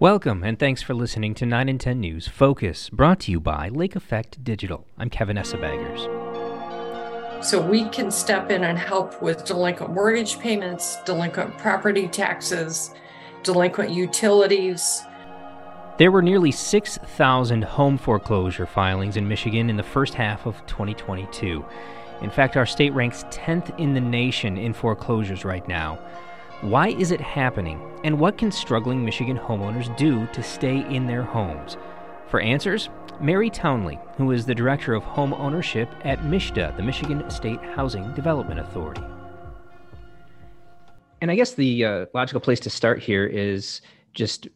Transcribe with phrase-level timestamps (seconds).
[0.00, 4.44] Welcome and thanks for listening to 9&10 News Focus, brought to you by Lake Effect
[4.44, 4.86] Digital.
[4.96, 6.04] I'm Kevin Essabaggers.
[7.44, 12.94] So we can step in and help with delinquent mortgage payments, delinquent property taxes,
[13.42, 15.02] delinquent utilities.
[15.98, 21.64] There were nearly 6,000 home foreclosure filings in Michigan in the first half of 2022.
[22.22, 25.98] In fact, our state ranks 10th in the nation in foreclosures right now.
[26.62, 27.80] Why is it happening?
[28.02, 31.76] And what can struggling Michigan homeowners do to stay in their homes?
[32.26, 32.88] For answers,
[33.20, 38.12] Mary Townley, who is the Director of Home Ownership at MSHDA, the Michigan State Housing
[38.14, 39.04] Development Authority.
[41.20, 43.80] And I guess the uh, logical place to start here is
[44.12, 44.48] just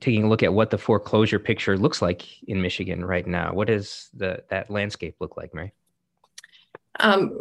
[0.00, 3.52] taking a look at what the foreclosure picture looks like in Michigan right now.
[3.52, 5.74] What does that landscape look like, Mary?
[7.00, 7.38] Um,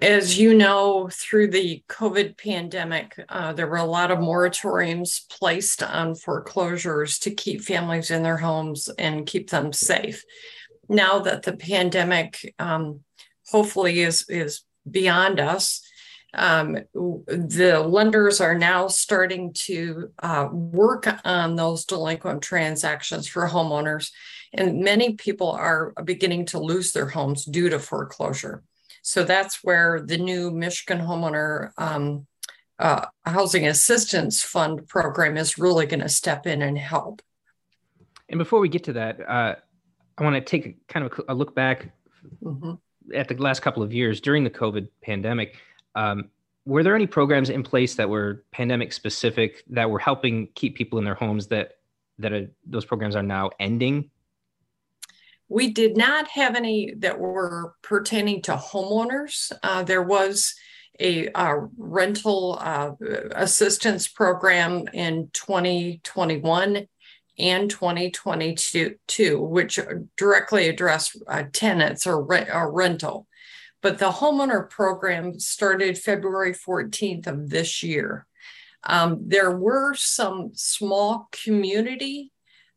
[0.00, 5.82] as you know, through the COVID pandemic, uh, there were a lot of moratoriums placed
[5.82, 10.24] on foreclosures to keep families in their homes and keep them safe.
[10.88, 13.00] Now that the pandemic um,
[13.48, 15.82] hopefully is, is beyond us,
[16.34, 24.10] um, the lenders are now starting to uh, work on those delinquent transactions for homeowners,
[24.54, 28.62] and many people are beginning to lose their homes due to foreclosure.
[29.02, 32.26] So that's where the new Michigan Homeowner um,
[32.78, 37.20] uh, Housing Assistance Fund program is really going to step in and help.
[38.28, 39.56] And before we get to that, uh,
[40.18, 41.90] I want to take a, kind of a look back
[42.42, 42.74] mm-hmm.
[43.14, 45.56] at the last couple of years during the COVID pandemic.
[45.94, 46.30] Um,
[46.64, 50.98] were there any programs in place that were pandemic specific that were helping keep people
[50.98, 51.78] in their homes that
[52.18, 54.10] that are, those programs are now ending
[55.48, 59.52] we did not have any that were pertaining to homeowners.
[59.62, 60.54] Uh, there was
[61.00, 61.28] a,
[61.76, 62.92] rental uh,
[63.32, 66.86] assistance program in 2021
[67.38, 69.80] and 2022, which
[70.16, 72.18] directly address uh, tenants or,
[72.52, 73.26] or rental.
[73.80, 78.26] But the homeowner program started February 14th of this year.
[78.84, 82.32] Um, there were some small community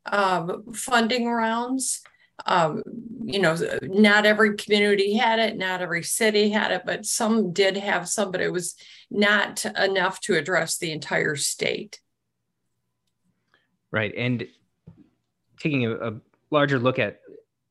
[0.05, 2.01] uh, funding rounds
[2.45, 2.83] um,
[3.23, 7.77] you know, not every community had it, not every city had it, but some did
[7.77, 8.75] have some, but it was
[9.09, 11.99] not enough to address the entire state.
[13.91, 14.13] Right.
[14.15, 14.47] And
[15.59, 16.13] taking a, a
[16.51, 17.21] larger look at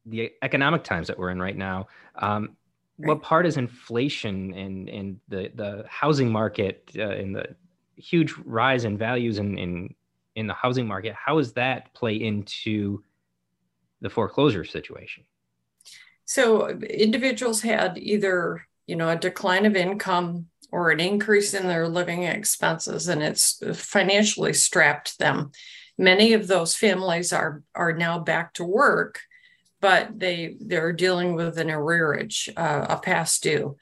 [0.06, 2.56] the economic times that we're in right now, um,
[2.98, 3.08] right.
[3.08, 7.54] what part is inflation and, and the, the housing market uh, and the
[7.96, 9.94] huge rise in values in, in,
[10.34, 13.02] in the housing market, how does that play into
[14.04, 15.24] the foreclosure situation?
[16.26, 21.88] So individuals had either, you know, a decline of income or an increase in their
[21.88, 25.52] living expenses, and it's financially strapped them.
[25.96, 29.20] Many of those families are are now back to work,
[29.80, 33.76] but they they're dealing with an arrearage, uh, a past due.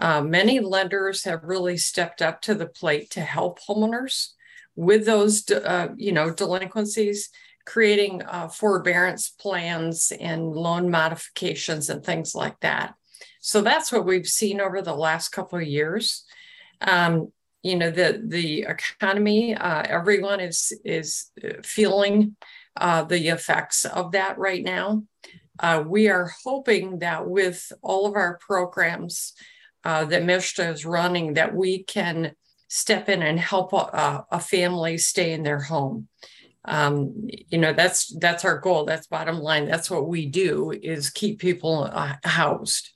[0.00, 4.32] Uh, many lenders have really stepped up to the plate to help homeowners
[4.74, 7.30] with those, uh, you know, delinquencies
[7.68, 12.94] creating uh, forbearance plans and loan modifications and things like that.
[13.40, 16.24] So that's what we've seen over the last couple of years.
[16.80, 17.30] Um,
[17.62, 21.30] you know, the the economy, uh, everyone is is
[21.62, 22.36] feeling
[22.80, 25.02] uh, the effects of that right now.
[25.58, 29.34] Uh, we are hoping that with all of our programs
[29.84, 32.32] uh, that MSHDA is running, that we can
[32.68, 36.08] step in and help a, a family stay in their home
[36.68, 37.14] um,
[37.48, 38.84] you know that's that's our goal.
[38.84, 39.66] That's bottom line.
[39.66, 42.90] That's what we do is keep people uh, housed.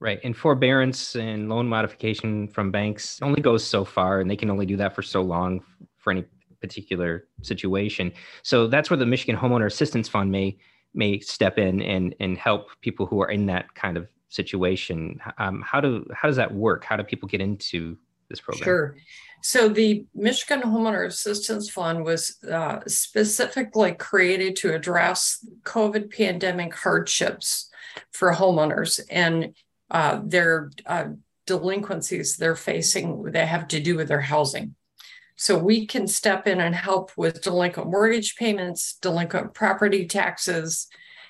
[0.00, 0.20] Right.
[0.22, 4.64] And forbearance and loan modification from banks only goes so far and they can only
[4.64, 5.60] do that for so long
[5.96, 6.24] for any
[6.60, 8.12] particular situation.
[8.42, 10.56] So that's where the michigan homeowner assistance fund may
[10.94, 15.20] may step in and and help people who are in that kind of situation.
[15.38, 16.84] Um, how do how does that work?
[16.84, 17.98] How do people get into
[18.30, 18.96] this program sure
[19.42, 27.70] so the Michigan Homeowner Assistance Fund was uh, specifically created to address COVID pandemic hardships
[28.12, 29.54] for homeowners and
[29.90, 31.06] uh, their uh,
[31.46, 34.74] delinquencies they're facing that have to do with their housing.
[35.36, 40.88] So we can step in and help with delinquent mortgage payments, delinquent property taxes,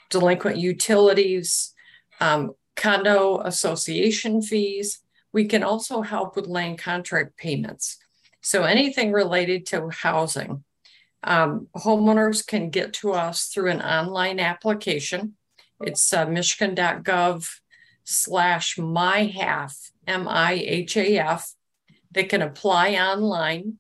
[0.09, 1.75] delinquent utilities,
[2.21, 5.01] um, condo association fees,
[5.39, 7.97] we can also help with land contract payments.
[8.41, 10.65] So anything related to housing,
[11.23, 15.37] um, homeowners can get to us through an online application.
[15.81, 17.49] It's uh, michigan.gov
[18.03, 21.53] slash mihaf, M-I-H-A-F.
[22.11, 23.79] They can apply online.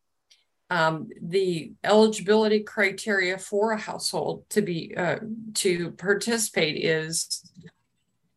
[0.70, 5.19] Um, the eligibility criteria for a household to be uh,
[5.55, 7.43] to participate is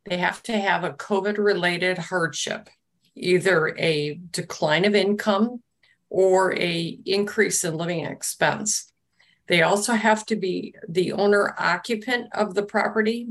[0.09, 2.67] they have to have a COVID related hardship,
[3.15, 5.61] either a decline of income
[6.09, 8.91] or a increase in living expense.
[9.47, 13.27] They also have to be the owner occupant of the property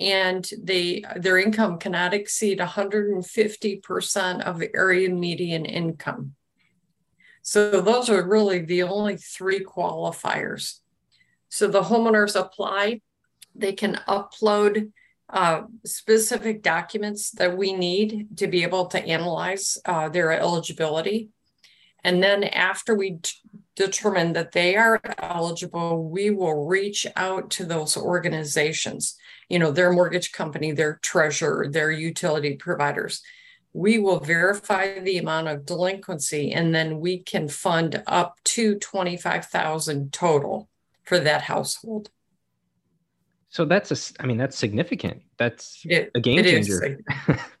[0.00, 6.34] and they their income cannot exceed 150% of area median income.
[7.42, 10.80] So those are really the only three qualifiers.
[11.48, 13.00] So the homeowners apply,
[13.54, 14.92] they can upload
[15.30, 21.28] uh, specific documents that we need to be able to analyze uh, their eligibility.
[22.02, 23.18] And then after we
[23.76, 29.16] determine that they are eligible, we will reach out to those organizations,
[29.48, 33.22] you know, their mortgage company, their treasurer, their utility providers.
[33.74, 40.12] We will verify the amount of delinquency and then we can fund up to 25,000
[40.12, 40.68] total
[41.04, 42.10] for that household.
[43.50, 45.22] So that's a, I mean, that's significant.
[45.38, 47.00] That's it, a game changer.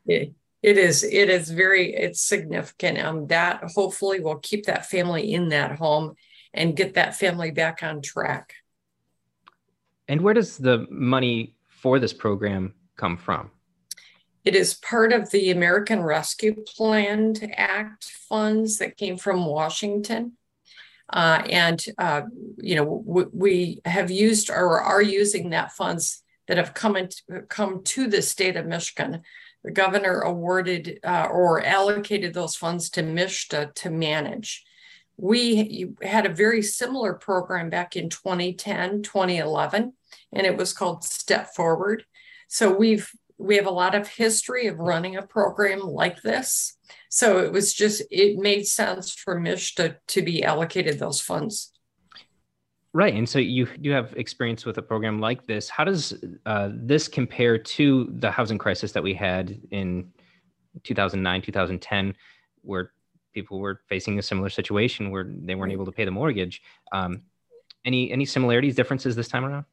[0.06, 2.98] it, it is, it is very, it's significant.
[2.98, 6.14] Um, that hopefully will keep that family in that home
[6.52, 8.54] and get that family back on track.
[10.08, 13.50] And where does the money for this program come from?
[14.44, 20.37] It is part of the American Rescue Plan Act funds that came from Washington.
[21.10, 22.22] Uh, and, uh,
[22.58, 22.84] you know,
[23.32, 28.22] we have used or are using that funds that have come, into, come to the
[28.22, 29.22] state of Michigan.
[29.64, 34.64] The governor awarded uh, or allocated those funds to MSHDA to manage.
[35.16, 39.92] We had a very similar program back in 2010, 2011,
[40.32, 42.04] and it was called Step Forward.
[42.48, 46.76] So we've we have a lot of history of running a program like this.
[47.08, 51.72] So it was just, it made sense for MSHDA, to be allocated those funds.
[52.92, 53.14] Right.
[53.14, 55.68] And so you do have experience with a program like this.
[55.68, 56.14] How does
[56.46, 60.10] uh, this compare to the housing crisis that we had in
[60.84, 62.14] 2009, 2010,
[62.62, 62.92] where
[63.32, 66.62] people were facing a similar situation where they weren't able to pay the mortgage?
[66.90, 67.22] Um,
[67.84, 69.64] any any similarities, differences this time around?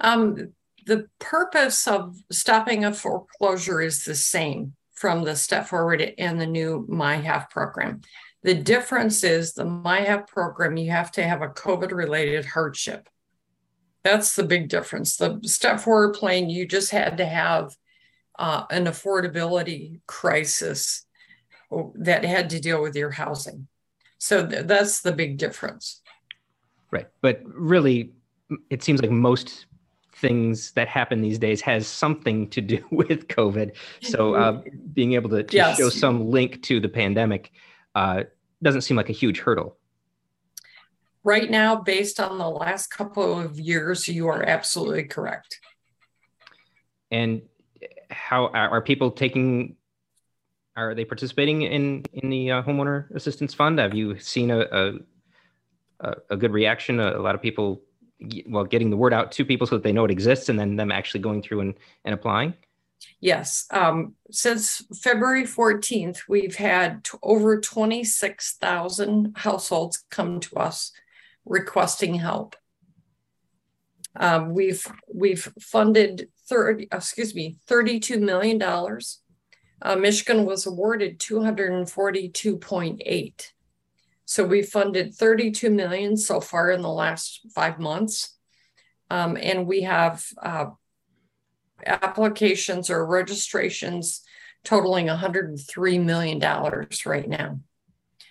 [0.00, 0.52] Um,
[0.86, 6.46] the purpose of stopping a foreclosure is the same from the Step Forward and the
[6.46, 8.02] new MIHAF program.
[8.42, 13.08] The difference is the MIHAF program, you have to have a COVID related hardship.
[14.02, 15.16] That's the big difference.
[15.16, 17.76] The Step Forward plan, you just had to have
[18.38, 21.06] uh, an affordability crisis
[21.94, 23.68] that had to deal with your housing.
[24.18, 26.00] So th- that's the big difference.
[26.90, 27.08] Right.
[27.20, 28.12] But really,
[28.70, 29.66] it seems like most
[30.12, 33.74] things that happen these days has something to do with COVID.
[34.02, 34.62] So uh,
[34.92, 35.78] being able to, to yes.
[35.78, 37.52] show some link to the pandemic
[37.94, 38.24] uh,
[38.62, 39.76] doesn't seem like a huge hurdle.
[41.24, 45.60] Right now, based on the last couple of years, you are absolutely correct.
[47.10, 47.42] And
[48.10, 49.76] how are people taking?
[50.74, 53.78] Are they participating in in the uh, homeowner assistance fund?
[53.78, 54.94] Have you seen a
[56.00, 56.98] a, a good reaction?
[56.98, 57.82] A, a lot of people
[58.46, 60.76] well getting the word out to people so that they know it exists and then
[60.76, 61.74] them actually going through and,
[62.04, 62.54] and applying?
[63.20, 70.92] Yes um, since february 14th we've had t- over 26000 households come to us
[71.44, 72.56] requesting help.
[74.14, 79.18] Um, we've we've funded 30 excuse me 32 million dollars.
[79.80, 83.52] Uh, michigan was awarded 242.8
[84.32, 88.34] so we funded 32 million so far in the last five months.
[89.10, 90.70] Um, and we have uh,
[91.84, 94.22] applications or registrations
[94.64, 96.40] totaling $103 million
[97.04, 97.60] right now.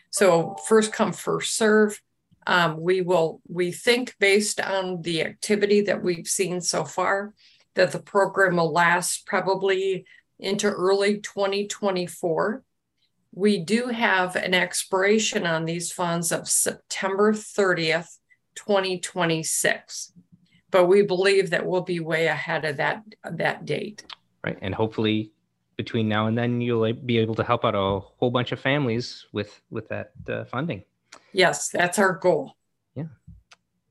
[0.09, 2.01] So first come, first serve.
[2.47, 7.35] Um, we will, we think based on the activity that we've seen so far,
[7.75, 10.05] that the program will last probably
[10.39, 12.63] into early 2024.
[13.33, 18.17] We do have an expiration on these funds of September 30th,
[18.55, 20.13] 2026.
[20.69, 24.05] But we believe that we'll be way ahead of that that date.
[24.43, 24.57] Right.
[24.61, 25.31] And hopefully
[25.77, 29.25] between now and then you'll be able to help out a whole bunch of families
[29.31, 30.83] with with that uh, funding.
[31.33, 32.55] Yes, that's our goal.
[32.95, 33.05] Yeah.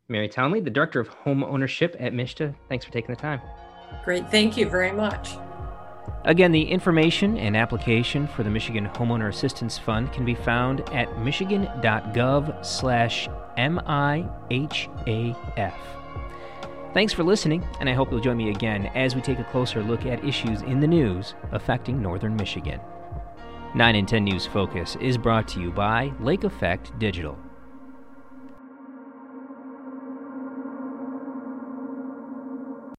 [0.09, 3.41] Mary Townley, the Director of Home Ownership at MSHDA, thanks for taking the time.
[4.05, 4.31] Great.
[4.31, 5.31] Thank you very much.
[6.25, 11.19] Again, the information and application for the Michigan Homeowner Assistance Fund can be found at
[11.19, 14.31] michigan.gov slash MIHAF.
[16.93, 19.83] Thanks for listening, and I hope you'll join me again as we take a closer
[19.83, 22.81] look at issues in the news affecting northern Michigan.
[23.75, 27.39] 9&10 News Focus is brought to you by Lake Effect Digital.